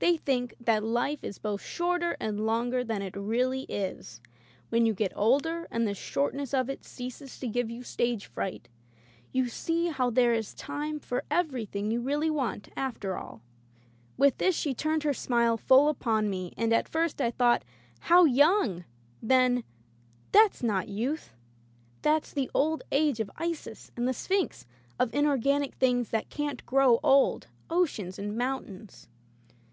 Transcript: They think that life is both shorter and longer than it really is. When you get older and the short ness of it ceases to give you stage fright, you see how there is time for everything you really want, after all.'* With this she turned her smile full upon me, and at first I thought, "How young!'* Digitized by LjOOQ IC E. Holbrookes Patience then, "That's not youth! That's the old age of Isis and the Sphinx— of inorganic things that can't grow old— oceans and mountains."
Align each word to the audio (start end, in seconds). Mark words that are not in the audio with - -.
They 0.00 0.16
think 0.16 0.54
that 0.60 0.84
life 0.84 1.24
is 1.24 1.40
both 1.40 1.60
shorter 1.60 2.16
and 2.20 2.46
longer 2.46 2.84
than 2.84 3.02
it 3.02 3.16
really 3.16 3.62
is. 3.62 4.20
When 4.68 4.86
you 4.86 4.94
get 4.94 5.12
older 5.16 5.66
and 5.72 5.88
the 5.88 5.92
short 5.92 6.36
ness 6.36 6.54
of 6.54 6.70
it 6.70 6.84
ceases 6.84 7.40
to 7.40 7.48
give 7.48 7.68
you 7.68 7.82
stage 7.82 8.26
fright, 8.26 8.68
you 9.32 9.48
see 9.48 9.88
how 9.88 10.08
there 10.10 10.32
is 10.32 10.54
time 10.54 11.00
for 11.00 11.24
everything 11.32 11.90
you 11.90 12.00
really 12.00 12.30
want, 12.30 12.68
after 12.76 13.18
all.'* 13.18 13.42
With 14.16 14.38
this 14.38 14.54
she 14.54 14.72
turned 14.72 15.02
her 15.02 15.12
smile 15.12 15.56
full 15.56 15.88
upon 15.88 16.30
me, 16.30 16.54
and 16.56 16.72
at 16.72 16.88
first 16.88 17.20
I 17.20 17.32
thought, 17.32 17.64
"How 18.02 18.24
young!'* 18.24 18.84
Digitized 18.84 18.84
by 18.84 18.84
LjOOQ 18.84 18.84
IC 18.84 18.84
E. 18.84 19.24
Holbrookes 19.24 19.24
Patience 19.24 19.24
then, 19.24 19.64
"That's 20.30 20.62
not 20.62 20.88
youth! 20.88 21.34
That's 22.02 22.32
the 22.32 22.50
old 22.54 22.84
age 22.92 23.18
of 23.18 23.32
Isis 23.36 23.90
and 23.96 24.06
the 24.06 24.14
Sphinx— 24.14 24.64
of 25.00 25.12
inorganic 25.12 25.74
things 25.74 26.10
that 26.10 26.30
can't 26.30 26.64
grow 26.64 27.00
old— 27.02 27.48
oceans 27.68 28.16
and 28.16 28.38
mountains." 28.38 29.08